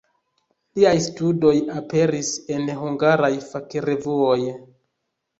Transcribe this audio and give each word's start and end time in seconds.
Liaj 0.77 0.93
studoj 1.07 1.51
aperis 1.81 2.31
en 2.55 2.65
hungaraj 2.85 3.29
fakrevuoj. 3.51 4.39